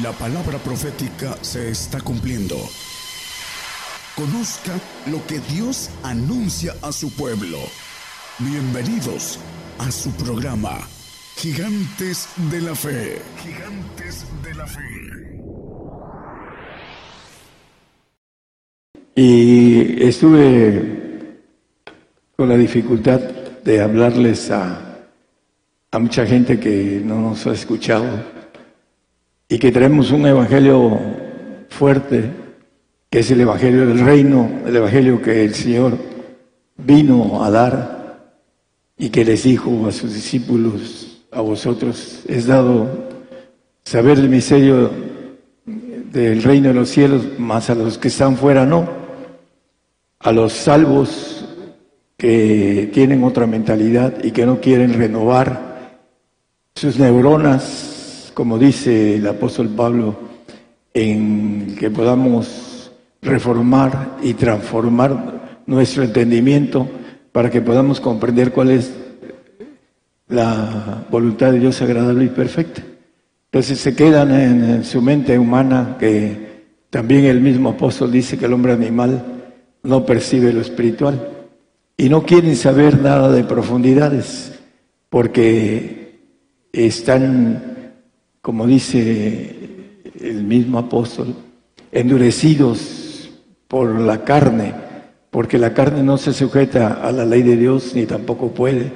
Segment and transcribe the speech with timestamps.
[0.00, 2.56] La palabra profética se está cumpliendo.
[4.16, 4.72] Conozca
[5.10, 7.58] lo que Dios anuncia a su pueblo.
[8.38, 9.38] Bienvenidos
[9.78, 10.78] a su programa,
[11.36, 13.20] Gigantes de la Fe.
[13.36, 14.80] Gigantes de la Fe.
[19.14, 21.36] Y estuve
[22.34, 25.04] con la dificultad de hablarles a,
[25.90, 28.41] a mucha gente que no nos ha escuchado
[29.52, 30.98] y que traemos un evangelio
[31.68, 32.24] fuerte,
[33.10, 35.98] que es el evangelio del reino, el evangelio que el Señor
[36.78, 38.32] vino a dar
[38.96, 43.10] y que les dijo a sus discípulos, a vosotros es dado
[43.84, 44.90] saber el misterio
[45.66, 48.88] del reino de los cielos, más a los que están fuera no,
[50.20, 51.44] a los salvos
[52.16, 56.00] que tienen otra mentalidad y que no quieren renovar
[56.74, 57.91] sus neuronas
[58.34, 60.16] como dice el apóstol Pablo,
[60.94, 66.88] en que podamos reformar y transformar nuestro entendimiento
[67.30, 68.92] para que podamos comprender cuál es
[70.28, 72.82] la voluntad de Dios agradable y perfecta.
[73.46, 76.52] Entonces se quedan en, su mente humana que
[76.90, 79.24] también el mismo apóstol dice que el hombre animal
[79.82, 81.28] no percibe lo espiritual
[81.96, 84.52] y no quieren saber nada de profundidades
[85.10, 86.18] porque
[86.72, 87.71] están
[88.42, 89.56] como dice
[90.20, 91.34] el mismo apóstol,
[91.92, 93.30] endurecidos
[93.68, 94.74] por la carne,
[95.30, 98.92] porque la carne no se sujeta a la ley de Dios ni tampoco puede,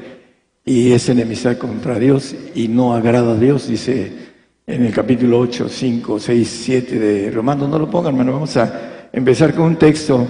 [0.65, 4.27] y es enemistad contra Dios y no agrada a Dios, dice
[4.67, 7.69] en el capítulo 8, 5, 6, 7 de Romanos.
[7.69, 10.27] No lo pongan, hermano, vamos a empezar con un texto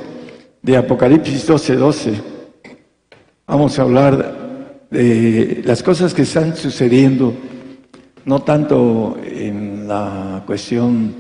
[0.61, 2.13] de Apocalipsis 12, 12.
[3.47, 7.33] Vamos a hablar de las cosas que están sucediendo
[8.27, 11.15] no tanto en la cuestión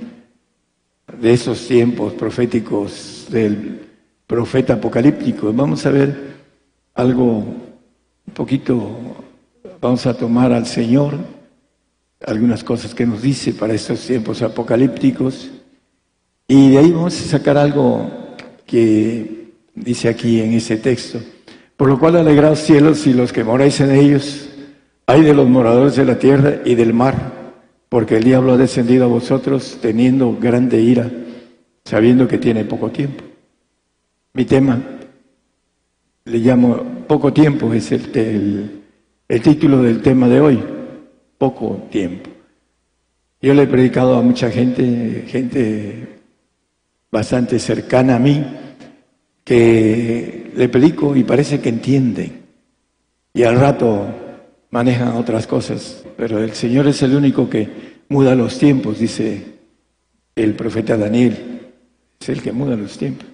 [1.19, 3.81] de esos tiempos proféticos del
[4.27, 5.53] profeta apocalíptico.
[5.53, 6.35] Vamos a ver
[6.95, 7.45] algo
[8.27, 8.91] un poquito,
[9.81, 11.17] vamos a tomar al Señor,
[12.27, 15.51] algunas cosas que nos dice para estos tiempos apocalípticos,
[16.49, 18.11] y de ahí vamos a sacar algo
[18.67, 21.21] que dice aquí en ese texto.
[21.77, 24.46] Por lo cual alegraos cielos y los que moráis en ellos,
[25.07, 27.33] hay de los moradores de la tierra y del mar,
[27.89, 31.09] porque el diablo ha descendido a vosotros teniendo grande ira,
[31.85, 33.23] sabiendo que tiene poco tiempo.
[34.35, 34.83] Mi tema
[36.25, 38.83] le llamo poco tiempo, es el,
[39.29, 40.63] el, título del tema de hoy,
[41.39, 42.31] poco tiempo.
[43.41, 46.19] Yo le he predicado a mucha gente, gente
[47.13, 48.45] bastante cercana a mí,
[49.45, 52.43] que le predico y parece que entienden.
[53.33, 54.26] Y al rato
[54.77, 57.67] manejan otras cosas, pero el Señor es el único que
[58.11, 59.43] muda los tiempos, dice
[60.35, 61.63] el profeta Daniel,
[62.21, 63.27] es el que muda los tiempos.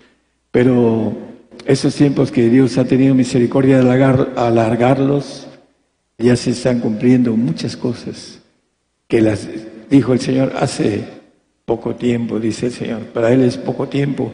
[0.52, 1.12] Pero
[1.66, 4.04] esos tiempos que Dios ha tenido misericordia de
[4.36, 5.48] alargarlos,
[6.16, 8.38] ya se están cumpliendo muchas cosas
[9.08, 9.48] que las
[9.90, 11.02] dijo el Señor hace
[11.64, 13.00] poco tiempo, dice el Señor.
[13.06, 14.32] Para Él es poco tiempo,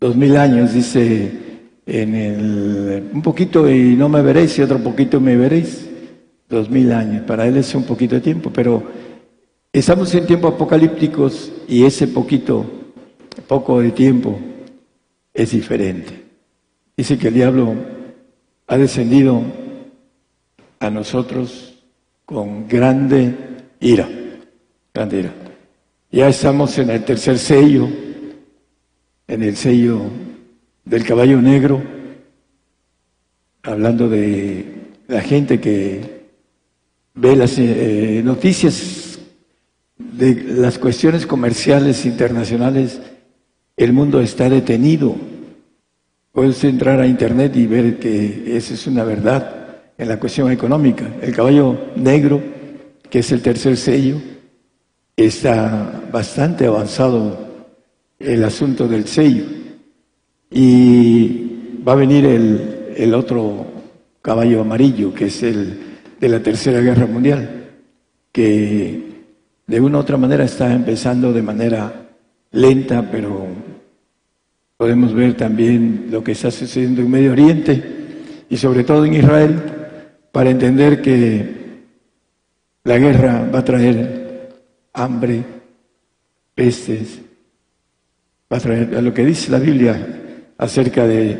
[0.00, 1.32] dos mil años, dice
[1.84, 5.89] en el un poquito y no me veréis y otro poquito me veréis
[6.50, 7.22] dos mil años.
[7.22, 8.82] Para él es un poquito de tiempo, pero
[9.72, 12.66] estamos en tiempos apocalípticos y ese poquito,
[13.46, 14.38] poco de tiempo
[15.32, 16.24] es diferente.
[16.96, 17.74] Dice que el diablo
[18.66, 19.40] ha descendido
[20.80, 21.74] a nosotros
[22.26, 23.34] con grande
[23.80, 24.08] ira,
[24.92, 25.32] grande ira.
[26.10, 27.88] Ya estamos en el tercer sello,
[29.28, 30.00] en el sello
[30.84, 31.80] del caballo negro,
[33.62, 34.64] hablando de
[35.06, 36.19] la gente que
[37.20, 39.18] ve las eh, noticias
[39.98, 42.98] de las cuestiones comerciales internacionales,
[43.76, 45.16] el mundo está detenido.
[46.32, 51.10] Puedes entrar a internet y ver que esa es una verdad en la cuestión económica.
[51.20, 52.42] El caballo negro,
[53.10, 54.16] que es el tercer sello,
[55.14, 57.66] está bastante avanzado
[58.18, 59.44] el asunto del sello.
[60.50, 63.66] Y va a venir el, el otro
[64.22, 65.89] caballo amarillo, que es el
[66.20, 67.70] de la Tercera Guerra Mundial,
[68.30, 69.10] que
[69.66, 72.10] de una u otra manera está empezando de manera
[72.52, 73.46] lenta, pero
[74.76, 77.82] podemos ver también lo que está sucediendo en Medio Oriente
[78.50, 79.62] y sobre todo en Israel,
[80.30, 81.60] para entender que
[82.84, 84.50] la guerra va a traer
[84.92, 85.42] hambre,
[86.54, 87.20] pestes,
[88.52, 91.38] va a traer a lo que dice la Biblia acerca de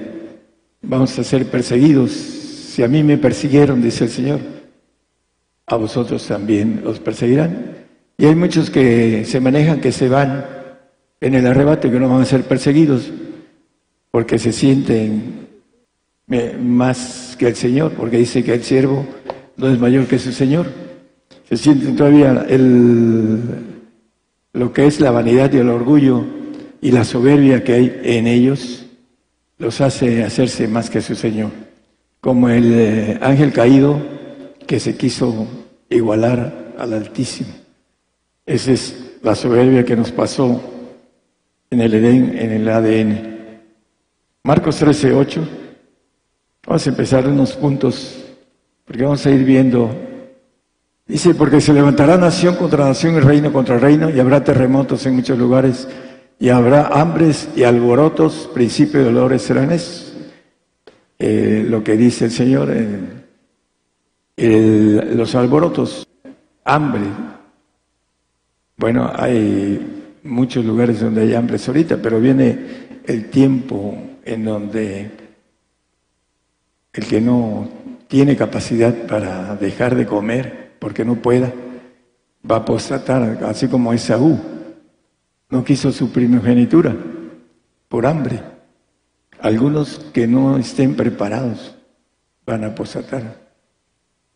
[0.80, 2.12] vamos a ser perseguidos.
[2.12, 4.59] Si a mí me persiguieron, dice el Señor,
[5.70, 7.76] a vosotros también os perseguirán.
[8.18, 10.44] Y hay muchos que se manejan que se van
[11.20, 13.10] en el arrebato que no van a ser perseguidos
[14.10, 15.46] porque se sienten
[16.60, 19.06] más que el Señor, porque dice que el siervo
[19.56, 20.66] no es mayor que su Señor.
[21.48, 23.40] Se sienten todavía el,
[24.52, 26.24] lo que es la vanidad y el orgullo
[26.80, 28.86] y la soberbia que hay en ellos,
[29.58, 31.50] los hace hacerse más que su Señor.
[32.20, 34.00] Como el eh, ángel caído
[34.66, 35.46] que se quiso
[35.96, 37.50] igualar al Altísimo.
[38.46, 40.60] Esa es la soberbia que nos pasó
[41.70, 43.30] en el Edén, en el ADN.
[44.42, 45.48] Marcos 13, 8.
[46.66, 48.24] Vamos a empezar unos puntos,
[48.84, 49.90] porque vamos a ir viendo.
[51.06, 55.16] Dice, porque se levantará nación contra nación y reino contra reino, y habrá terremotos en
[55.16, 55.88] muchos lugares,
[56.38, 60.14] y habrá hambres y alborotos, principio de dolores serán esos.
[61.18, 62.70] Eh, lo que dice el Señor,
[64.40, 66.06] los alborotos,
[66.64, 67.02] hambre.
[68.76, 72.58] Bueno, hay muchos lugares donde hay hambre ahorita, pero viene
[73.04, 75.10] el tiempo en donde
[76.92, 77.68] el que no
[78.08, 81.52] tiene capacidad para dejar de comer porque no pueda,
[82.50, 84.38] va a apostatar, así como Esaú
[85.50, 86.96] no quiso su primogenitura
[87.88, 88.40] por hambre.
[89.40, 91.76] Algunos que no estén preparados
[92.46, 93.49] van a apostatar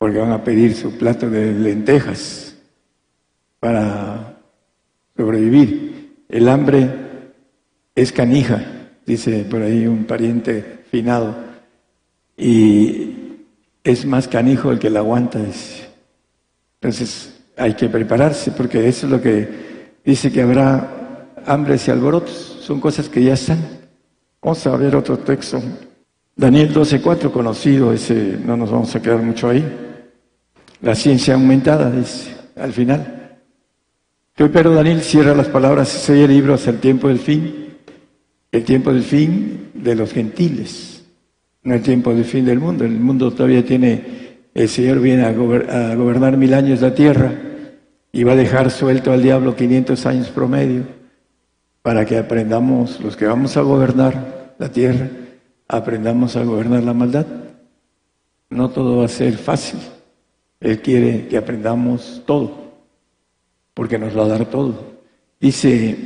[0.04, 2.54] porque van a pedir su plato de lentejas
[3.58, 4.36] para
[5.16, 6.24] sobrevivir.
[6.28, 6.90] El hambre
[7.94, 8.62] es canija
[9.06, 11.34] dice por ahí un pariente finado,
[12.36, 13.46] y
[13.82, 15.40] es más canijo el que la aguanta.
[16.82, 19.48] Entonces hay que prepararse porque eso es lo que
[20.04, 23.58] dice que habrá hambres y alborotos, son cosas que ya están.
[24.42, 25.62] Vamos a ver otro texto.
[26.36, 29.80] Daniel 12.4, conocido, ese no nos vamos a quedar mucho ahí.
[30.80, 33.38] La ciencia aumentada, dice, al final.
[34.34, 37.64] Pero Daniel cierra las palabras, ese el libro hasta el tiempo del fin
[38.54, 41.02] el tiempo del fin de los gentiles,
[41.64, 42.84] no el tiempo del fin del mundo.
[42.84, 47.32] El mundo todavía tiene, el Señor viene a, gobernar mil años la tierra
[48.12, 50.84] y va a dejar suelto al diablo 500 años promedio
[51.82, 55.10] para que aprendamos, los que vamos a gobernar la tierra,
[55.66, 57.26] aprendamos a gobernar la maldad.
[58.50, 59.80] No todo va a ser fácil.
[60.64, 62.72] Él quiere que aprendamos todo,
[63.72, 64.94] porque nos va a dar todo.
[65.38, 65.96] Dice,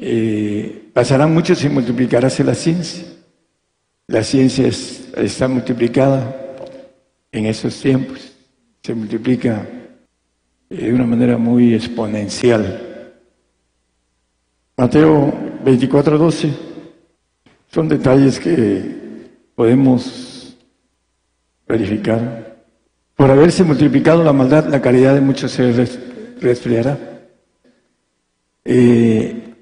[0.00, 3.04] eh, Pasarán muchos y multiplicaráse la ciencia.
[4.08, 6.56] La ciencia está multiplicada
[7.30, 8.32] en esos tiempos.
[8.82, 9.64] Se multiplica
[10.68, 13.14] de una manera muy exponencial.
[14.76, 15.32] Mateo
[15.64, 16.52] 24, 12
[17.68, 20.56] son detalles que podemos
[21.68, 22.47] verificar.
[23.18, 25.72] Por haberse multiplicado la maldad, la caridad de muchos se
[26.40, 26.96] resfriará.
[28.64, 29.54] Eh,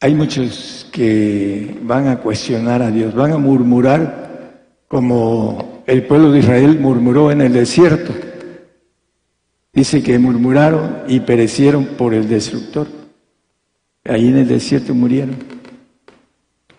[0.00, 6.40] hay muchos que van a cuestionar a Dios, van a murmurar como el pueblo de
[6.40, 8.12] Israel murmuró en el desierto.
[9.72, 12.88] Dice que murmuraron y perecieron por el destructor.
[14.04, 15.36] Ahí en el desierto murieron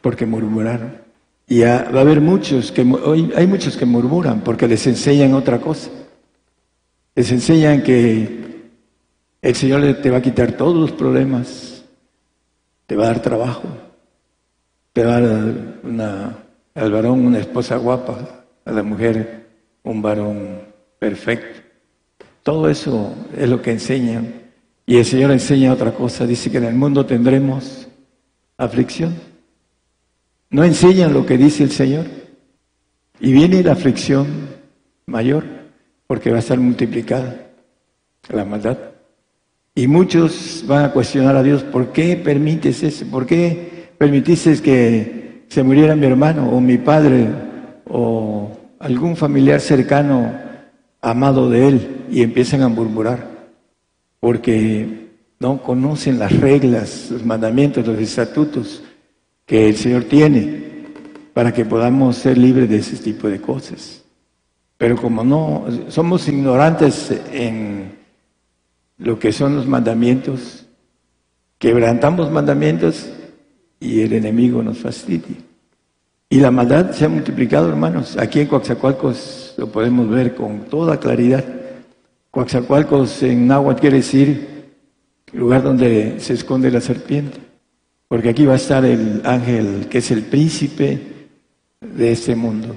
[0.02, 1.07] porque murmuraron.
[1.48, 5.60] Y va a haber muchos que hoy hay muchos que murmuran porque les enseñan otra
[5.60, 5.90] cosa.
[7.16, 8.70] Les enseñan que
[9.42, 11.86] el Señor te va a quitar todos los problemas,
[12.86, 13.64] te va a dar trabajo,
[14.92, 16.38] te va a dar una,
[16.76, 19.48] al varón una esposa guapa, a la mujer
[19.84, 20.60] un varón
[21.00, 21.62] perfecto.
[22.44, 24.34] Todo eso es lo que enseñan.
[24.86, 27.88] Y el Señor enseña otra cosa, dice que en el mundo tendremos
[28.58, 29.27] aflicción.
[30.50, 32.06] No enseñan lo que dice el Señor.
[33.20, 34.28] Y viene la aflicción
[35.06, 35.44] mayor,
[36.06, 37.48] porque va a estar multiplicada
[38.30, 38.78] la maldad.
[39.74, 43.06] Y muchos van a cuestionar a Dios, ¿por qué permites eso?
[43.08, 47.28] ¿Por qué permitiste que se muriera mi hermano o mi padre
[47.86, 50.32] o algún familiar cercano
[51.02, 52.06] amado de él?
[52.10, 53.28] Y empiezan a murmurar,
[54.20, 58.84] porque no conocen las reglas, los mandamientos, los estatutos
[59.48, 60.68] que el Señor tiene
[61.34, 64.04] para que podamos ser libres de ese tipo de cosas.
[64.78, 67.94] Pero como no, somos ignorantes en
[68.98, 70.66] lo que son los mandamientos,
[71.58, 73.10] quebrantamos mandamientos
[73.80, 75.38] y el enemigo nos fastidia.
[76.30, 78.18] Y la maldad se ha multiplicado, hermanos.
[78.18, 81.46] Aquí en Coaxacualcos lo podemos ver con toda claridad.
[82.32, 84.68] Coaxacualcos en náhuatl quiere decir
[85.32, 87.47] lugar donde se esconde la serpiente.
[88.08, 91.00] Porque aquí va a estar el ángel que es el príncipe
[91.82, 92.76] de este mundo.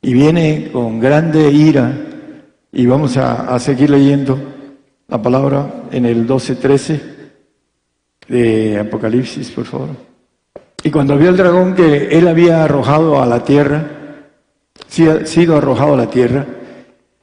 [0.00, 1.92] Y viene con grande ira,
[2.70, 4.38] y vamos a seguir leyendo
[5.08, 7.00] la palabra en el 12-13
[8.28, 9.88] de Apocalipsis, por favor.
[10.82, 13.86] Y cuando vio el dragón que él había arrojado a la tierra,
[14.88, 16.46] sido arrojado a la tierra,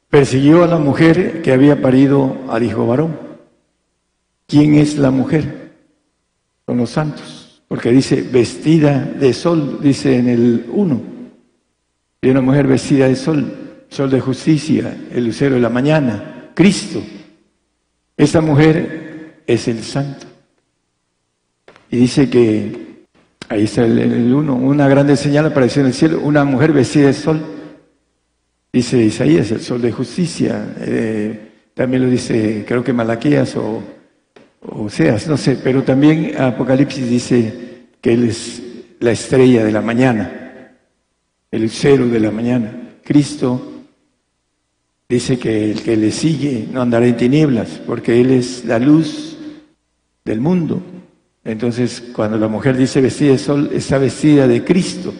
[0.09, 3.17] persiguió a la mujer que había parido al hijo varón.
[4.47, 5.64] ¿Quién es la mujer?
[6.65, 11.01] Son los santos, porque dice vestida de sol, dice en el 1.
[12.21, 17.03] Y una mujer vestida de sol, sol de justicia, el lucero de la mañana, Cristo.
[18.17, 20.25] Esta mujer es el santo.
[21.91, 23.05] Y dice que,
[23.47, 27.13] ahí está el 1, una grande señal apareció en el cielo, una mujer vestida de
[27.13, 27.41] sol.
[28.73, 30.73] Dice Isaías, el sol de justicia.
[30.79, 33.83] Eh, también lo dice, creo que Malaquías o,
[34.71, 37.53] o Seas, no sé, pero también Apocalipsis dice
[38.01, 38.61] que Él es
[38.99, 40.73] la estrella de la mañana,
[41.51, 42.97] el lucero de la mañana.
[43.03, 43.83] Cristo
[45.07, 49.37] dice que el que le sigue no andará en tinieblas, porque Él es la luz
[50.23, 50.81] del mundo.
[51.43, 55.13] Entonces, cuando la mujer dice vestida de sol, está vestida de Cristo.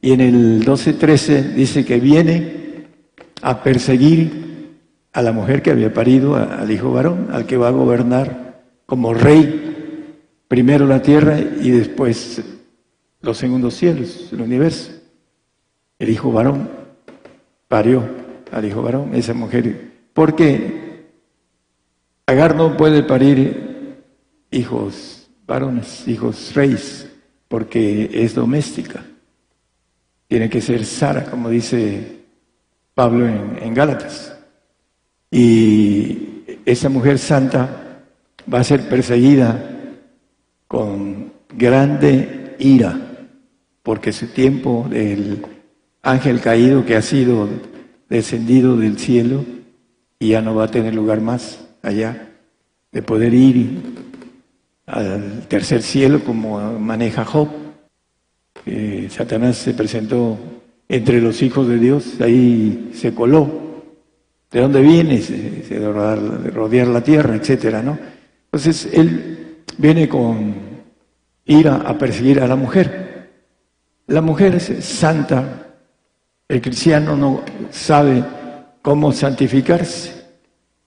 [0.00, 2.86] Y en el 12-13 dice que viene
[3.42, 4.48] a perseguir
[5.12, 8.47] a la mujer que había parido, al hijo varón, al que va a gobernar
[8.88, 10.16] como rey,
[10.48, 12.42] primero la tierra y después
[13.20, 14.92] los segundos cielos, el universo.
[15.98, 16.70] El hijo varón
[17.68, 18.02] parió
[18.50, 19.90] al hijo varón, esa mujer.
[20.14, 21.04] Porque
[22.24, 23.98] Agar no puede parir
[24.50, 27.10] hijos varones, hijos reyes,
[27.46, 29.04] porque es doméstica.
[30.28, 32.22] Tiene que ser Sara, como dice
[32.94, 34.34] Pablo en, en Gálatas.
[35.30, 37.84] Y esa mujer santa
[38.52, 39.58] va a ser perseguida
[40.66, 42.98] con grande ira,
[43.82, 45.44] porque su tiempo del
[46.02, 47.48] ángel caído que ha sido
[48.08, 49.44] descendido del cielo
[50.18, 52.30] y ya no va a tener lugar más allá,
[52.90, 53.68] de poder ir
[54.86, 57.48] al tercer cielo como maneja Job.
[59.10, 60.38] Satanás se presentó
[60.88, 63.68] entre los hijos de Dios, ahí se coló.
[64.50, 65.18] ¿De dónde viene?
[65.20, 67.98] De rodear la tierra, etcétera, ¿no?
[68.52, 70.54] Entonces él viene con
[71.44, 73.28] ira a perseguir a la mujer.
[74.06, 75.66] La mujer es santa,
[76.48, 78.24] el cristiano no sabe
[78.80, 80.14] cómo santificarse.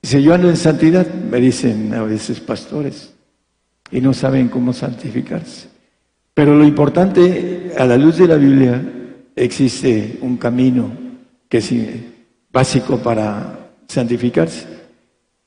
[0.02, 3.14] Dice, yo ando en santidad, me dicen a veces pastores,
[3.92, 5.68] y no saben cómo santificarse.
[6.34, 8.82] Pero lo importante, a la luz de la Biblia,
[9.36, 10.92] existe un camino
[11.48, 11.72] que es
[12.52, 14.66] básico para santificarse.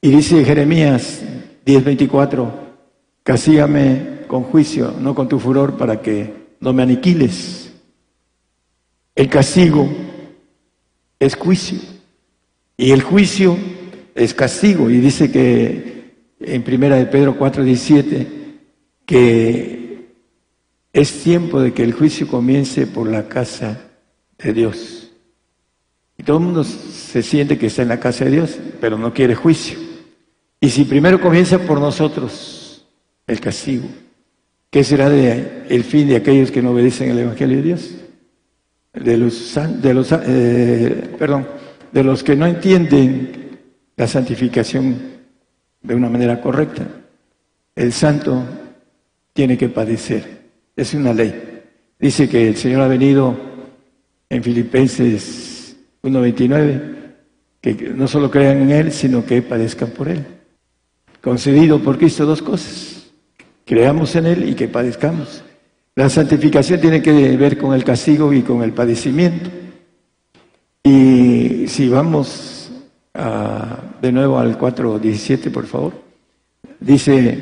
[0.00, 1.22] Y dice Jeremías
[1.64, 2.50] 10:24,
[3.22, 7.72] casígame con juicio, no con tu furor, para que no me aniquiles.
[9.14, 9.88] El castigo
[11.18, 11.78] es juicio
[12.76, 13.56] y el juicio
[14.14, 14.90] es castigo.
[14.90, 18.44] Y dice que en primera de Pedro 4:17
[19.06, 20.08] que
[20.92, 23.90] es tiempo de que el juicio comience por la casa
[24.38, 25.12] de Dios.
[26.16, 29.12] Y todo el mundo se siente que está en la casa de Dios, pero no
[29.12, 29.83] quiere juicio.
[30.64, 32.86] Y si primero comienza por nosotros
[33.26, 33.84] el castigo,
[34.70, 37.90] ¿qué será de el fin de aquellos que no obedecen el Evangelio de Dios?
[38.94, 41.46] de los, de los, eh, perdón,
[41.92, 43.58] de los que no entienden
[43.94, 44.96] la santificación
[45.82, 46.86] de una manera correcta.
[47.76, 48.42] El santo
[49.34, 50.44] tiene que padecer.
[50.74, 51.60] Es una ley.
[51.98, 53.36] Dice que el Señor ha venido
[54.30, 56.96] en Filipenses 1.29,
[57.60, 60.24] que no solo crean en Él, sino que padezcan por Él.
[61.24, 63.06] Concedido por Cristo dos cosas.
[63.64, 65.42] Creamos en Él y que padezcamos.
[65.94, 69.48] La santificación tiene que ver con el castigo y con el padecimiento.
[70.82, 72.70] Y si vamos
[74.02, 75.94] de nuevo al 4.17, por favor,
[76.78, 77.38] dice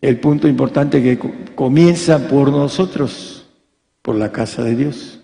[0.00, 1.18] el punto importante que
[1.56, 3.48] comienza por nosotros,
[4.00, 5.20] por la casa de Dios.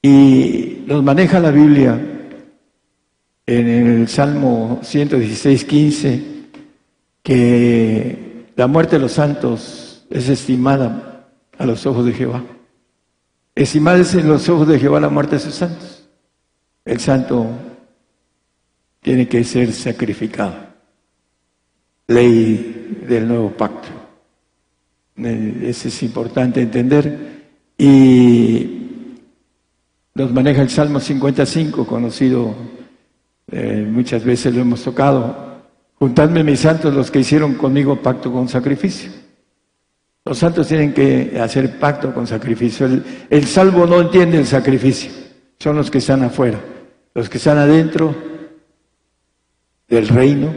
[0.00, 2.00] Y nos maneja la Biblia
[3.44, 6.31] en el Salmo 116, 15,
[7.22, 12.42] que la muerte de los santos es estimada a los ojos de Jehová.
[13.54, 16.08] Estimados en los ojos de Jehová la muerte de sus santos.
[16.84, 17.46] El santo
[19.00, 20.54] tiene que ser sacrificado.
[22.08, 23.88] Ley del nuevo pacto.
[25.16, 27.32] Eso es importante entender.
[27.78, 28.82] Y
[30.14, 32.54] nos maneja el Salmo 55, conocido,
[33.50, 35.51] eh, muchas veces lo hemos tocado.
[36.02, 39.08] Juntadme mis santos los que hicieron conmigo pacto con sacrificio.
[40.24, 42.88] Los santos tienen que hacer pacto con sacrificio.
[43.30, 45.12] El, salvo no entiende el sacrificio.
[45.60, 46.58] Son los que están afuera.
[47.14, 48.16] Los que están adentro
[49.86, 50.52] del reino,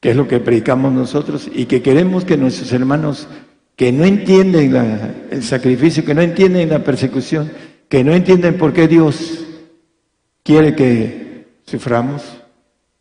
[0.00, 3.28] que es lo que predicamos nosotros y que queremos que nuestros hermanos
[3.76, 7.52] que no entienden el sacrificio, que no entienden la persecución,
[7.88, 9.44] que no entienden por qué Dios
[10.42, 12.42] quiere que suframos,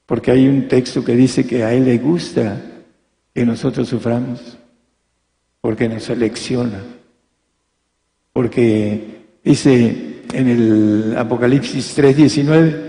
[0.06, 2.62] porque hay un texto que dice que a Él le gusta
[3.34, 4.58] que nosotros suframos,
[5.62, 6.82] porque nos selecciona,
[8.32, 12.86] porque dice en el Apocalipsis 3:19,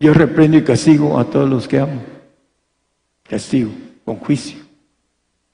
[0.00, 2.02] yo reprendo y castigo a todos los que amo,
[3.22, 3.70] castigo
[4.04, 4.58] con juicio,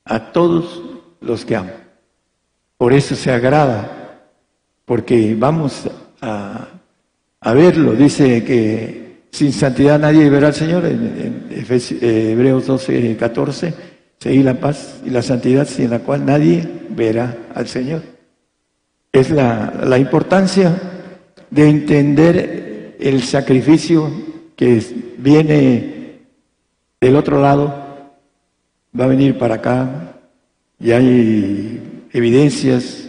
[0.04, 0.82] a todos
[1.20, 1.72] los que amo.
[2.76, 4.28] Por eso se agrada,
[4.84, 5.88] porque vamos
[6.20, 6.68] a,
[7.54, 7.92] verlo.
[7.92, 9.01] Dice que
[9.32, 13.74] sin santidad nadie verá al Señor, en, Hebreos 12, 14,
[14.18, 18.02] seguir la paz y la santidad sin la cual nadie verá al Señor.
[19.10, 20.80] Es la, la importancia
[21.50, 24.10] de entender el sacrificio
[24.54, 24.82] que
[25.16, 26.20] viene
[27.00, 28.12] del otro lado,
[28.98, 30.14] va a venir para acá,
[30.78, 33.08] y hay evidencias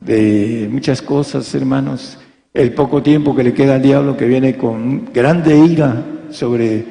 [0.00, 2.18] de muchas cosas, hermanos.
[2.54, 6.84] El poco tiempo que le queda al diablo que viene con grande ira sobre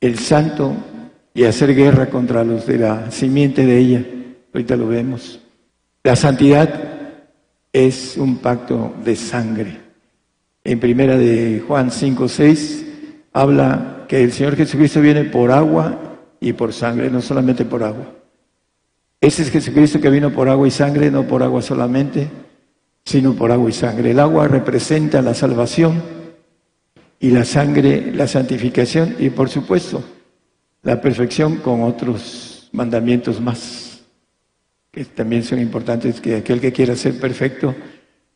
[0.00, 0.74] el santo
[1.32, 4.04] y hacer guerra contra los de la simiente de ella.
[4.52, 5.40] Ahorita lo vemos.
[6.02, 6.94] La santidad
[7.72, 9.80] es un pacto de sangre.
[10.62, 12.86] En primera de Juan 5, 6
[13.32, 18.06] habla que el Señor Jesucristo viene por agua y por sangre, no solamente por agua.
[19.20, 22.28] Ese es Jesucristo que vino por agua y sangre, no por agua solamente,
[23.04, 24.10] sino por agua y sangre.
[24.10, 26.02] El agua representa la salvación
[27.20, 30.02] y la sangre la santificación y por supuesto
[30.82, 34.02] la perfección con otros mandamientos más,
[34.90, 37.74] que también son importantes, que aquel que quiera ser perfecto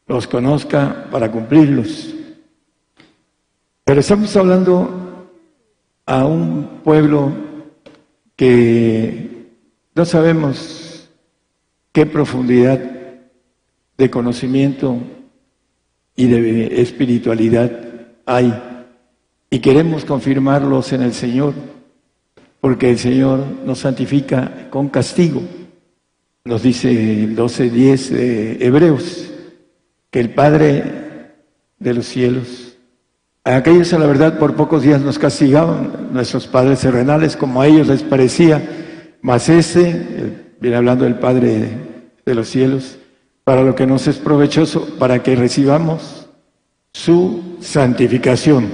[0.07, 2.15] los conozca para cumplirlos.
[3.85, 5.29] Pero estamos hablando
[6.07, 7.33] a un pueblo
[8.35, 9.51] que
[9.95, 11.11] no sabemos
[11.93, 12.98] qué profundidad
[13.99, 14.97] de conocimiento
[16.17, 17.71] y de espiritualidad
[18.25, 18.54] hay
[19.50, 21.54] y queremos confirmarlos en el Señor,
[22.61, 25.43] porque el Señor nos santifica con castigo.
[26.45, 26.91] Nos dice
[27.25, 29.30] el 12.10 de Hebreos,
[30.11, 30.84] que el Padre
[31.78, 32.76] de los cielos,
[33.45, 37.67] a aquellos a la verdad por pocos días nos castigaban, nuestros padres terrenales, como a
[37.67, 38.63] ellos les parecía,
[39.23, 41.71] mas ese, viene hablando del Padre
[42.26, 42.98] de los cielos,
[43.49, 46.28] para lo que nos es provechoso, para que recibamos
[46.93, 48.69] su santificación.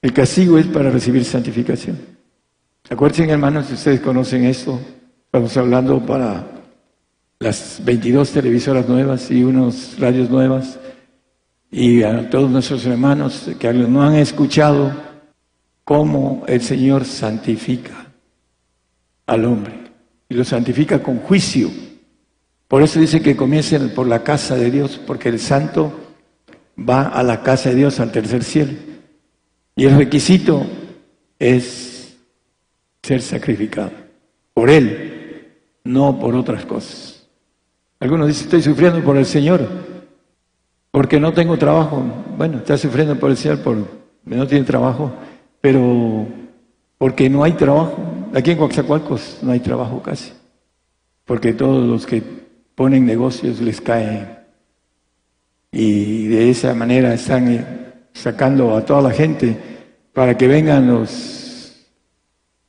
[0.00, 1.98] El castigo es para recibir santificación.
[2.88, 4.78] Acuérdense, hermanos, si ustedes conocen esto,
[5.24, 6.46] estamos hablando para
[7.40, 10.78] las 22 televisoras nuevas y unos radios nuevas,
[11.68, 14.92] y a todos nuestros hermanos que no han escuchado
[15.82, 18.06] cómo el Señor santifica
[19.26, 19.74] al hombre
[20.28, 21.87] y lo santifica con juicio.
[22.68, 25.90] Por eso dice que comiencen por la casa de Dios, porque el santo
[26.78, 28.72] va a la casa de Dios al tercer cielo.
[29.74, 30.66] Y el requisito
[31.38, 32.18] es
[33.02, 33.90] ser sacrificado
[34.52, 35.48] por Él,
[35.84, 37.26] no por otras cosas.
[38.00, 39.66] Algunos dicen, estoy sufriendo por el Señor,
[40.90, 42.02] porque no tengo trabajo.
[42.36, 43.78] Bueno, está sufriendo por el Señor, por
[44.24, 45.10] no tiene trabajo,
[45.60, 46.26] pero
[46.98, 47.96] porque no hay trabajo.
[48.34, 50.32] Aquí en Coaxacualcos no hay trabajo casi,
[51.24, 52.47] porque todos los que
[52.78, 54.38] ponen negocios les caen
[55.72, 57.64] y de esa manera están eh,
[58.12, 59.56] sacando a toda la gente
[60.12, 61.84] para que vengan los,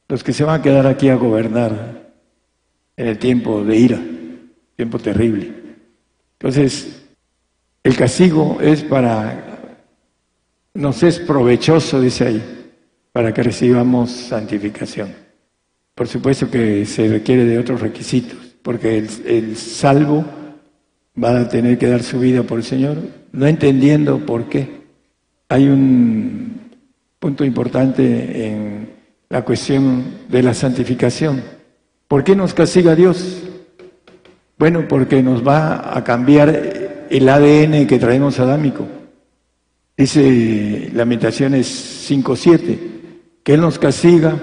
[0.08, 2.12] los que se van a quedar aquí a gobernar
[2.98, 4.00] en el tiempo de ira,
[4.76, 5.54] tiempo terrible.
[6.39, 7.04] Entonces,
[7.84, 9.78] el castigo es para,
[10.74, 12.69] nos es provechoso, dice ahí,
[13.12, 15.13] para que recibamos santificación.
[15.93, 20.26] Por supuesto que se requiere de otros requisitos, porque el, salvo
[21.22, 22.98] va a tener que dar su vida por el Señor,
[23.32, 24.80] no entendiendo por qué.
[25.50, 26.60] Hay un
[27.19, 28.89] punto importante en
[29.30, 31.41] la cuestión de la santificación.
[32.08, 33.43] ¿Por qué nos castiga Dios?
[34.58, 38.86] Bueno, porque nos va a cambiar el ADN que traemos adámico.
[39.98, 42.78] Dice Lamentaciones 5.7,
[43.43, 44.38] que Él nos castiga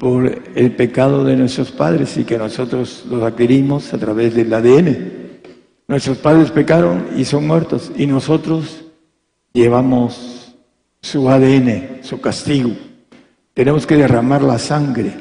[0.00, 4.96] por el pecado de nuestros padres y que nosotros los adquirimos a través del ADN.
[5.86, 8.82] Nuestros padres pecaron y son muertos y nosotros
[9.52, 10.56] llevamos
[11.02, 12.70] su ADN, su castigo.
[13.52, 15.12] Tenemos que derramar la sangre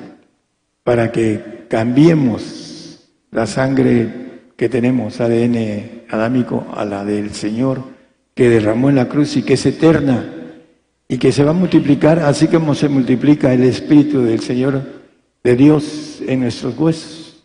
[0.86, 7.84] para que cambiemos la sangre que tenemos, ADN adámico, a la del Señor
[8.34, 10.39] que derramó en la cruz y que es eterna
[11.12, 14.84] y que se va a multiplicar así como se multiplica el Espíritu del Señor,
[15.44, 17.44] de Dios en nuestros huesos.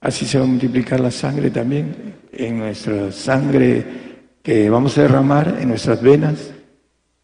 [0.00, 3.84] Así se va a multiplicar la sangre también, en nuestra sangre
[4.42, 6.52] que vamos a derramar, en nuestras venas,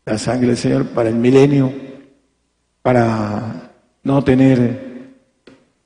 [0.05, 1.73] la sangre del Señor para el milenio,
[2.83, 3.73] para
[4.03, 5.15] no tener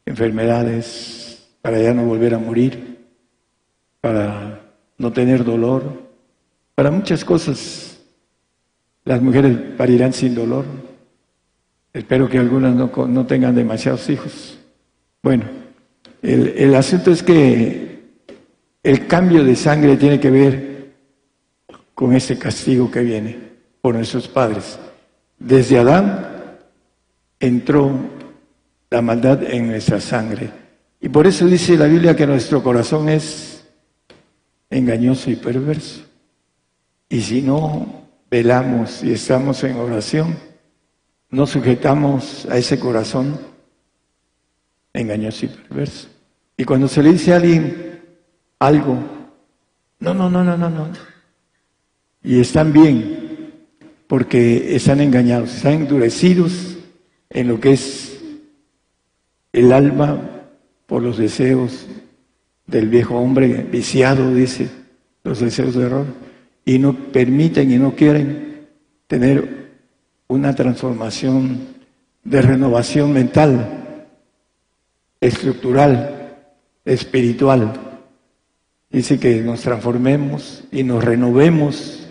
[0.05, 3.07] enfermedades, para ya no volver a morir,
[4.01, 4.63] para
[4.99, 6.11] no tener dolor,
[6.75, 7.94] para muchas cosas
[9.05, 10.65] las mujeres parirán sin dolor.
[11.93, 14.59] Espero que algunas no, tengan demasiados hijos.
[15.23, 15.45] Bueno,
[16.23, 18.03] el, el asunto es que
[18.83, 20.95] el cambio de sangre tiene que ver
[21.95, 23.39] con ese castigo que viene
[23.81, 24.79] por nuestros padres.
[25.39, 26.59] Desde Adán
[27.39, 27.93] entró
[28.91, 30.51] la maldad en nuestra sangre.
[31.01, 33.65] Y por eso dice la Biblia que nuestro corazón es
[34.71, 36.03] engañoso y perverso.
[37.09, 38.04] Y si no
[38.35, 40.37] velamos y estamos en oración,
[41.31, 43.39] nos sujetamos a ese corazón
[44.93, 46.09] engañoso y perverso.
[46.57, 48.03] Y cuando se le dice a alguien
[48.59, 48.99] algo,
[50.01, 50.89] no, no, no, no, no, no.
[52.25, 53.53] Y están bien,
[54.09, 56.77] porque están engañados, están endurecidos
[57.31, 58.21] en lo que es
[59.53, 60.49] el alma
[60.87, 61.87] por los deseos
[62.67, 64.69] del viejo hombre viciado, dice,
[65.23, 66.25] los deseos de error
[66.65, 68.69] y no permiten y no quieren
[69.07, 69.73] tener
[70.29, 71.75] una transformación
[72.25, 74.07] de renovación mental,
[75.21, 76.39] estructural,
[76.85, 77.73] espiritual.
[78.91, 82.09] Dice que nos transformemos y nos renovemos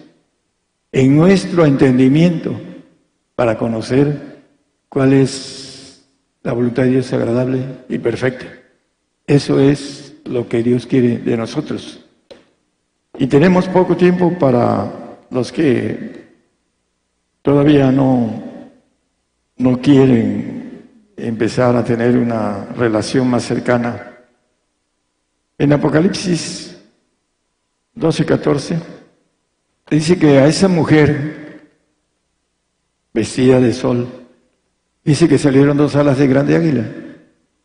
[0.91, 2.59] en nuestro entendimiento
[3.35, 4.43] para conocer
[4.89, 6.05] cuál es
[6.43, 8.45] la voluntad de Dios agradable y perfecta.
[9.25, 12.02] Eso es lo que Dios quiere de nosotros.
[13.17, 16.23] Y tenemos poco tiempo para los que
[17.43, 18.43] todavía no,
[19.57, 24.17] no quieren empezar a tener una relación más cercana.
[25.57, 26.75] En Apocalipsis
[27.93, 28.79] 12, 14,
[29.91, 31.61] dice que a esa mujer
[33.13, 34.07] vestida de sol,
[35.03, 36.89] dice que salieron dos alas de grande águila,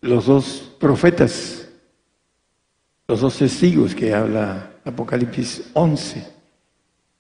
[0.03, 1.71] los dos profetas,
[3.07, 6.27] los dos testigos que habla Apocalipsis 11.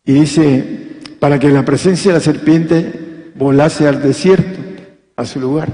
[0.04, 4.59] Y dice, para que la presencia de la serpiente volase al desierto,
[5.16, 5.68] a su lugar.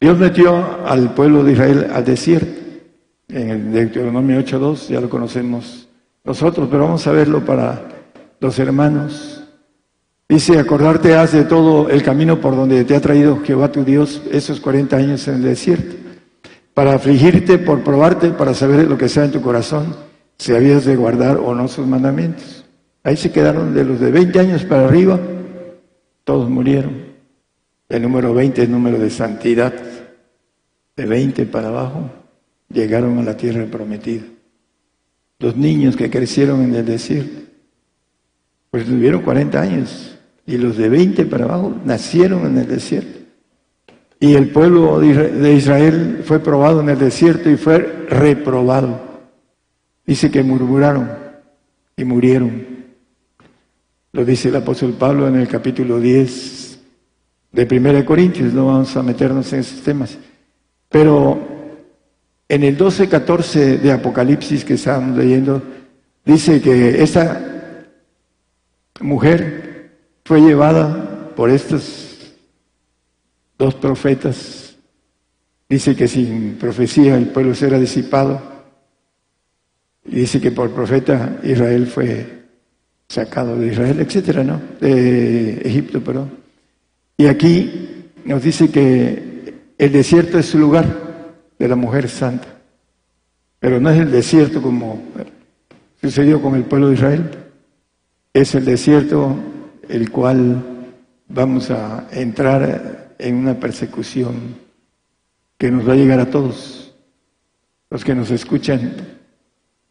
[0.00, 2.60] Dios metió al pueblo de Israel al desierto.
[3.28, 5.88] En el Deuteronomio 8.2 ya lo conocemos
[6.24, 7.88] nosotros, pero vamos a verlo para
[8.38, 9.42] los hermanos.
[10.28, 14.22] Dice, acordarte has de todo el camino por donde te ha traído Jehová tu Dios
[14.30, 15.96] esos 40 años en el desierto,
[16.72, 20.09] para afligirte, por probarte, para saber lo que sea en tu corazón
[20.40, 22.64] si habías de guardar o no sus mandamientos.
[23.02, 25.20] Ahí se quedaron de los de 20 años para arriba,
[26.24, 27.10] todos murieron.
[27.90, 29.74] El número 20 es número de santidad.
[30.96, 32.10] De 20 para abajo
[32.72, 34.22] llegaron a la tierra prometida.
[35.40, 37.42] Los niños que crecieron en el desierto,
[38.70, 40.18] pues tuvieron 40 años.
[40.46, 43.18] Y los de 20 para abajo nacieron en el desierto.
[44.18, 49.09] Y el pueblo de Israel fue probado en el desierto y fue reprobado.
[50.10, 51.08] Dice que murmuraron
[51.96, 52.66] y murieron.
[54.10, 56.80] Lo dice el apóstol Pablo en el capítulo 10
[57.52, 60.18] de 1 Corintios, no vamos a meternos en esos temas.
[60.88, 61.38] Pero
[62.48, 65.62] en el 12-14 de Apocalipsis que estábamos leyendo,
[66.24, 67.84] dice que esa
[69.02, 69.92] mujer
[70.24, 72.34] fue llevada por estos
[73.56, 74.74] dos profetas.
[75.68, 78.50] Dice que sin profecía el pueblo será disipado
[80.04, 82.40] dice que por profeta Israel fue
[83.08, 84.60] sacado de Israel, etcétera, ¿no?
[84.80, 86.30] De Egipto, perdón.
[87.16, 90.86] Y aquí nos dice que el desierto es su lugar
[91.58, 92.48] de la mujer santa.
[93.58, 95.02] Pero no es el desierto como
[96.00, 97.30] sucedió con el pueblo de Israel.
[98.32, 99.36] Es el desierto
[99.88, 100.62] el cual
[101.28, 104.54] vamos a entrar en una persecución
[105.58, 106.94] que nos va a llegar a todos.
[107.90, 109.19] Los que nos escuchan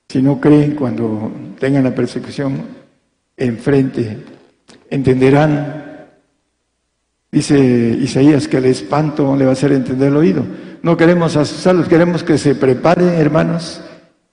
[0.10, 2.64] si no creen cuando tengan la persecución
[3.38, 4.18] enfrente,
[4.90, 6.08] entenderán,
[7.32, 10.44] dice Isaías, que el espanto le va a hacer entender el oído.
[10.82, 13.82] No queremos asustarlos, queremos que se preparen, hermanos,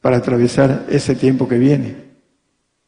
[0.01, 1.97] para atravesar ese tiempo que viene.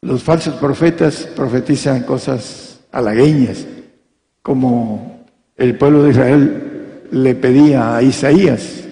[0.01, 3.67] Los falsos profetas profetizan cosas halagueñas,
[4.41, 5.25] como
[5.57, 6.63] el pueblo de Israel
[7.11, 8.83] le pedía a Isaías,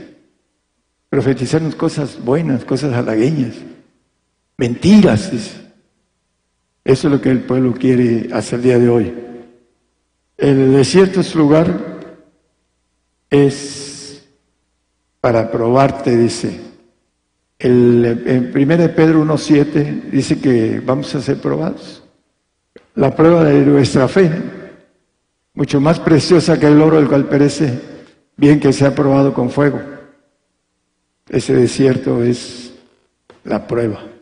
[1.09, 3.55] profetizarnos cosas buenas, cosas halagueñas.
[4.57, 5.31] Mentiras.
[6.83, 9.13] Eso es lo que el pueblo quiere hasta el día de hoy.
[10.37, 11.99] El desierto es lugar,
[13.29, 14.27] es
[15.21, 16.59] para probarte, dice.
[17.59, 22.03] El, en 1 Pedro 1.7 dice que vamos a ser probados.
[22.95, 24.31] La prueba de nuestra fe,
[25.53, 27.79] mucho más preciosa que el oro del cual perece,
[28.35, 29.79] bien que sea probado con fuego.
[31.29, 32.73] Ese desierto es
[33.43, 34.16] la prueba.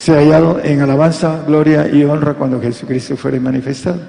[0.00, 4.00] Se ha hallado en alabanza, gloria y honra cuando Jesucristo fuere manifestado.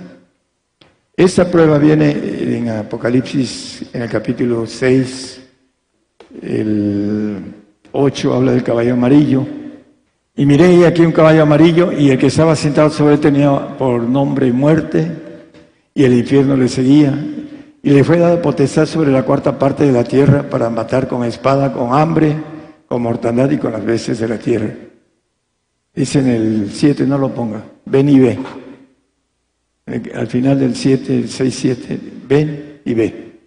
[1.17, 5.41] Esta prueba viene en Apocalipsis, en el capítulo 6,
[6.43, 7.41] el
[7.91, 9.45] 8 habla del caballo amarillo.
[10.33, 14.01] Y miré aquí un caballo amarillo y el que estaba sentado sobre él tenía por
[14.01, 15.11] nombre muerte
[15.93, 17.13] y el infierno le seguía.
[17.83, 21.25] Y le fue dado potestad sobre la cuarta parte de la tierra para matar con
[21.25, 22.33] espada, con hambre,
[22.87, 24.73] con mortandad y con las veces de la tierra.
[25.93, 28.39] Dice en el 7, no lo ponga, ven y ve.
[30.15, 33.39] Al final del 7, el 6, 7, ven y ve.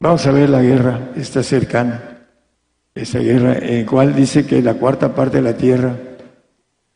[0.00, 2.08] Vamos a ver la guerra, está cercana
[2.94, 5.96] esa guerra, en cual dice que la cuarta parte de la tierra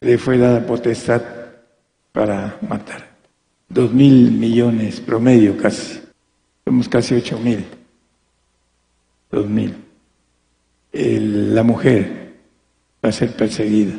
[0.00, 1.22] le fue dada potestad
[2.12, 3.12] para matar.
[3.68, 6.00] Dos mil millones promedio casi.
[6.64, 7.64] Somos casi ocho mil.
[9.31, 9.74] Dos mil.
[10.92, 12.35] la mujer
[13.02, 13.94] va a ser perseguida.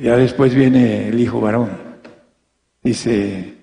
[0.00, 1.70] Ya después viene el hijo varón.
[2.82, 3.54] Dice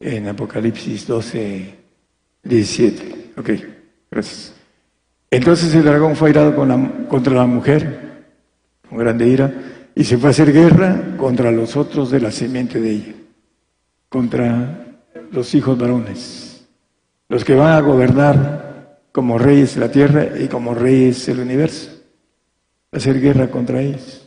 [0.00, 1.74] en Apocalipsis 12,
[2.42, 3.32] 17.
[3.36, 3.50] Ok,
[4.10, 4.54] gracias.
[5.30, 6.54] Entonces el dragón fue airado
[7.08, 8.24] contra la mujer,
[8.88, 9.52] con grande ira,
[9.94, 13.14] y se fue a hacer guerra contra los otros de la simiente de ella,
[14.08, 15.00] contra
[15.32, 16.66] los hijos varones,
[17.28, 21.90] los que van a gobernar como reyes la tierra y como reyes del universo,
[22.92, 24.23] hacer guerra contra ellos,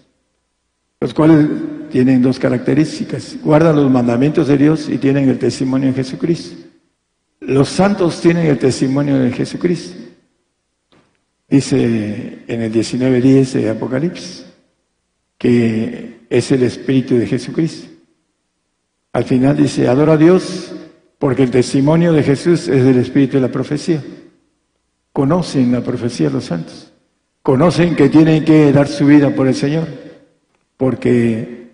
[1.00, 1.48] los cuales
[1.92, 6.56] tienen dos características, guardan los mandamientos de Dios y tienen el testimonio de Jesucristo.
[7.40, 9.96] Los santos tienen el testimonio de Jesucristo.
[11.48, 14.46] Dice en el 19.10 de Apocalipsis
[15.38, 17.88] que es el Espíritu de Jesucristo.
[19.14, 20.74] Al final dice, adora a Dios
[21.20, 24.04] porque el testimonio de Jesús es del Espíritu de la profecía.
[25.14, 26.92] Conocen la profecía los santos.
[27.42, 29.88] Conocen que tienen que dar su vida por el Señor.
[30.78, 31.68] Porque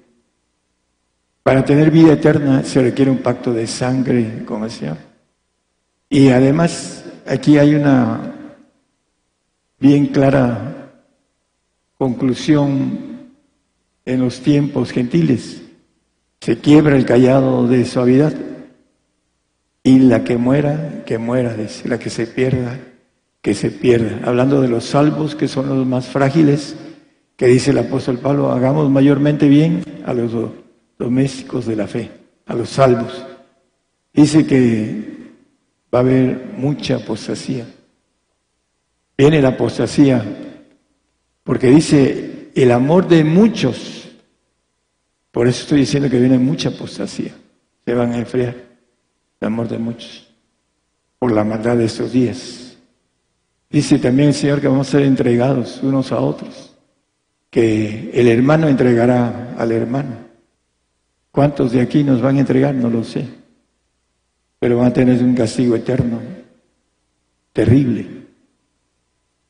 [1.43, 4.97] para tener vida eterna se requiere un pacto de sangre con el Señor.
[6.09, 8.33] Y además aquí hay una
[9.79, 10.91] bien clara
[11.97, 13.29] conclusión
[14.05, 15.61] en los tiempos gentiles.
[16.39, 18.33] Se quiebra el callado de suavidad
[19.83, 22.79] y la que muera, que muera, la que se pierda,
[23.41, 24.25] que se pierda.
[24.27, 26.75] Hablando de los salvos, que son los más frágiles,
[27.43, 30.31] que dice el apóstol Pablo, hagamos mayormente bien a los
[30.97, 32.09] domésticos de la fe,
[32.45, 33.25] a los salvos.
[34.13, 35.03] Dice que
[35.93, 37.67] va a haber mucha apostasía
[39.17, 40.23] viene la apostasía,
[41.43, 44.09] porque dice el amor de muchos,
[45.29, 47.35] por eso estoy diciendo que viene mucha apostasía,
[47.83, 48.55] se van a enfriar
[49.41, 50.33] el amor de muchos,
[51.19, 52.77] por la maldad de estos días.
[53.69, 56.72] Dice también el Señor que vamos a ser entregados unos a otros,
[57.53, 60.15] que el hermano entregará al hermano.
[61.29, 62.73] ¿Cuántos de aquí nos van a entregar?
[62.73, 63.27] No lo sé,
[64.57, 66.19] pero van a tener un castigo eterno,
[67.53, 68.07] terrible.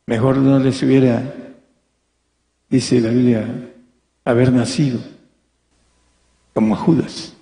[0.06, 1.34] Mejor no les hubiera,
[2.70, 3.72] dice la Biblia,
[4.26, 5.00] haber nacido
[6.54, 7.34] como Judas.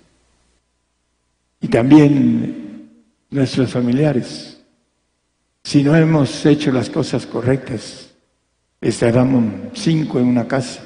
[1.60, 2.88] Y también
[3.30, 4.62] nuestros familiares.
[5.64, 8.11] Si no hemos hecho las cosas correctas,
[8.82, 10.82] estarán cinco en una casa,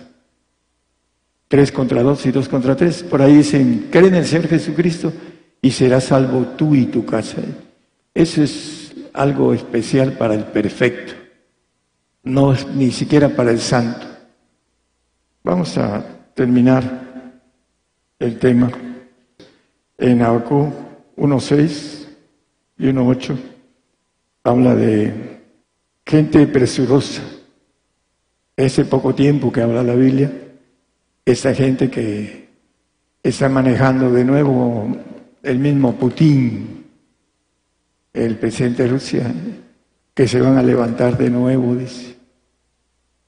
[1.48, 3.02] tres contra dos y dos contra tres.
[3.02, 5.12] Por ahí dicen, creen en el Señor Jesucristo
[5.60, 7.42] y serás salvo tú y tu casa.
[8.14, 11.26] Eso es algo especial para el perfecto
[12.26, 14.04] no es ni siquiera para el santo.
[15.44, 16.04] Vamos a
[16.34, 17.40] terminar
[18.18, 18.68] el tema
[19.96, 20.72] en Abacú
[21.16, 22.08] 1.6
[22.78, 23.36] y 1.8.
[24.42, 25.40] Habla de
[26.04, 27.22] gente presurosa.
[28.56, 30.32] Ese poco tiempo que habla la Biblia,
[31.24, 32.48] esa gente que
[33.22, 34.96] está manejando de nuevo
[35.42, 36.84] el mismo Putin,
[38.12, 39.34] el presidente de Rusia,
[40.14, 42.16] que se van a levantar de nuevo, dice.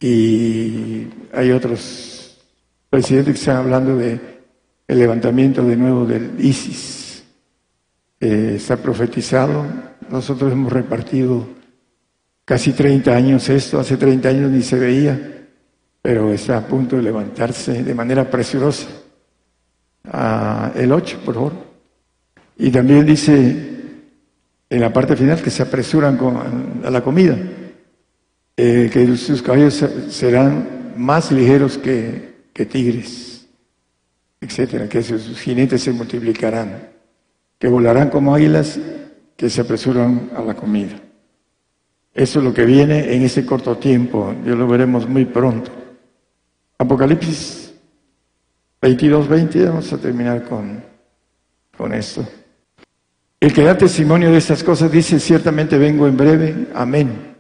[0.00, 2.38] Y hay otros
[2.88, 4.18] presidentes que están hablando de
[4.86, 7.24] el levantamiento de nuevo del ISIS.
[8.20, 9.66] Eh, está profetizado.
[10.10, 11.46] Nosotros hemos repartido
[12.48, 15.44] casi 30 años esto, hace 30 años ni se veía,
[16.00, 18.88] pero está a punto de levantarse de manera presurosa.
[20.04, 21.52] a el 8, por favor.
[22.56, 23.34] Y también dice
[24.70, 27.36] en la parte final que se apresuran con, a la comida,
[28.56, 33.46] eh, que sus caballos serán más ligeros que, que tigres,
[34.40, 36.88] etcétera, que sus jinetes se multiplicarán,
[37.58, 38.80] que volarán como águilas,
[39.36, 40.98] que se apresuran a la comida.
[42.18, 45.70] Eso es lo que viene en ese corto tiempo, ya lo veremos muy pronto.
[46.76, 47.72] Apocalipsis
[48.82, 50.82] 22, 20, vamos a terminar con,
[51.76, 52.26] con esto.
[53.38, 57.36] El que da testimonio de estas cosas dice, ciertamente vengo en breve, amén.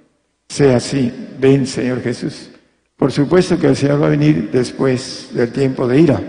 [0.48, 2.48] Sea así, ven Señor Jesús.
[2.96, 6.22] Por supuesto que el Señor va a venir después del tiempo de ira,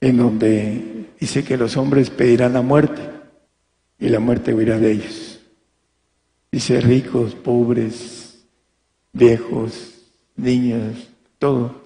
[0.00, 3.02] en donde dice que los hombres pedirán la muerte
[3.98, 5.25] y la muerte huirá de ellos.
[6.56, 8.38] Dice ricos, pobres,
[9.12, 9.92] viejos,
[10.36, 11.06] niños,
[11.38, 11.82] todo.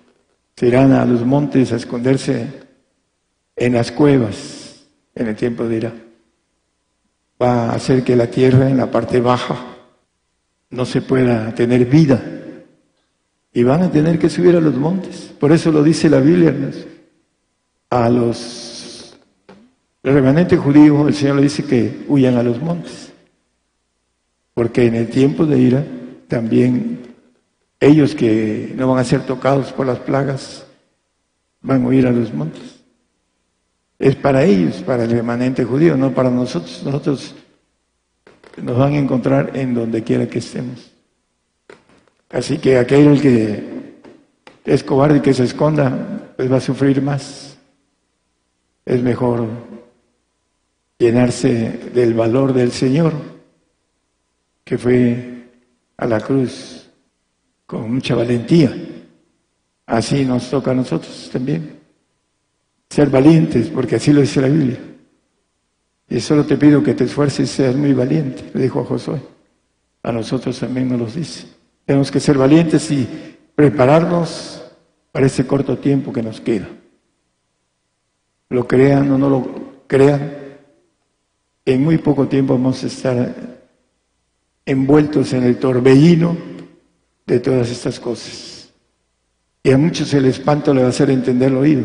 [0.54, 2.46] Se irán a los montes a esconderse
[3.56, 5.92] en las cuevas en el tiempo de ira.
[7.42, 9.56] Va a hacer que la tierra en la parte baja
[10.70, 12.22] no se pueda tener vida.
[13.52, 15.32] Y van a tener que subir a los montes.
[15.40, 16.54] Por eso lo dice la Biblia.
[17.90, 19.16] A los
[20.04, 23.09] remanentes judíos el Señor le dice que huyan a los montes
[24.54, 25.84] porque en el tiempo de ira
[26.28, 27.14] también
[27.80, 30.66] ellos que no van a ser tocados por las plagas
[31.62, 32.80] van a huir a los montes.
[33.98, 36.82] Es para ellos, para el remanente judío, no para nosotros.
[36.84, 37.34] Nosotros
[38.62, 40.90] nos van a encontrar en donde quiera que estemos.
[42.30, 43.94] Así que aquel que
[44.64, 47.58] es cobarde y que se esconda, pues va a sufrir más.
[48.84, 49.46] Es mejor
[50.98, 53.12] llenarse del valor del Señor
[54.70, 55.48] que fue
[55.96, 56.88] a la cruz
[57.66, 58.72] con mucha valentía.
[59.84, 61.80] Así nos toca a nosotros también.
[62.88, 64.78] Ser valientes, porque así lo dice la Biblia.
[66.08, 69.20] Y solo te pido que te esfuerces y seas muy valiente, le dijo a Josué.
[70.04, 71.48] A nosotros también nos lo dice.
[71.84, 73.08] Tenemos que ser valientes y
[73.56, 74.62] prepararnos
[75.10, 76.68] para ese corto tiempo que nos queda.
[78.48, 80.32] Lo crean o no lo crean,
[81.64, 83.49] en muy poco tiempo vamos a estar
[84.64, 86.36] envueltos en el torbellino
[87.26, 88.72] de todas estas cosas.
[89.62, 91.84] Y a muchos el espanto le va a hacer entender el oído,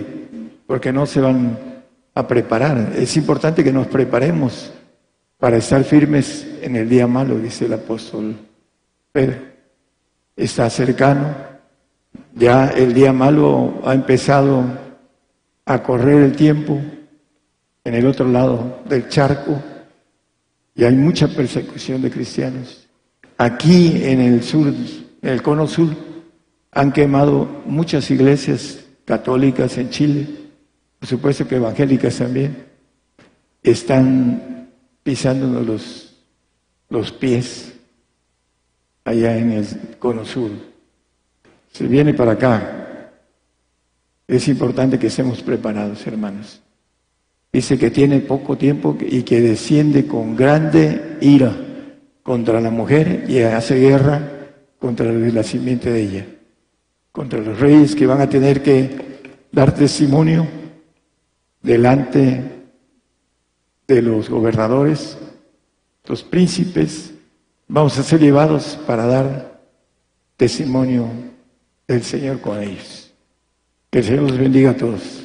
[0.66, 1.58] porque no se van
[2.14, 2.94] a preparar.
[2.96, 4.72] Es importante que nos preparemos
[5.38, 8.36] para estar firmes en el día malo, dice el apóstol
[9.12, 9.38] Pedro.
[10.36, 11.36] Está cercano,
[12.34, 14.64] ya el día malo ha empezado
[15.66, 16.80] a correr el tiempo
[17.84, 19.62] en el otro lado del charco
[20.76, 22.88] y hay mucha persecución de cristianos.
[23.38, 25.90] Aquí en el sur, en el cono sur,
[26.72, 30.28] han quemado muchas iglesias católicas en Chile,
[31.00, 32.66] por supuesto que evangélicas también,
[33.64, 34.70] están
[35.02, 36.16] pisándonos los,
[36.90, 37.74] los pies
[39.06, 39.66] allá en el
[39.98, 40.52] cono sur.
[41.72, 43.12] Se viene para acá.
[44.28, 46.62] Es importante que estemos preparados, hermanos.
[47.56, 51.56] Dice que tiene poco tiempo y que desciende con grande ira
[52.22, 56.26] contra la mujer y hace guerra contra la simiente de ella,
[57.14, 58.90] contra los reyes que van a tener que
[59.54, 60.46] dar testimonio
[61.62, 62.44] delante
[63.88, 65.18] de los gobernadores,
[66.08, 67.14] los príncipes,
[67.70, 69.62] vamos a ser llevados para dar
[70.36, 71.08] testimonio
[71.88, 73.14] del Señor con ellos.
[73.90, 75.25] Que el Señor los bendiga a todos.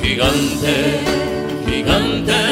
[0.00, 1.00] gigante,
[1.66, 2.51] gigante.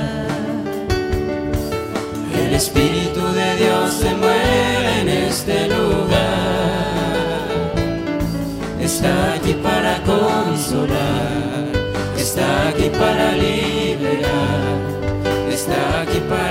[2.63, 6.21] Espíritu de Dios se mueve en este lugar.
[8.79, 11.71] Está aquí para consolar,
[12.15, 14.77] está aquí para liberar,
[15.49, 16.50] está aquí para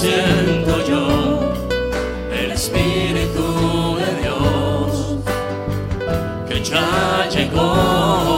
[0.00, 1.40] siento yo
[2.32, 5.18] el Espíritu de Dios
[6.48, 8.37] que ya llegó.